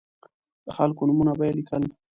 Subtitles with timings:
[0.65, 1.83] د خلکو نومونه به یې لیکل.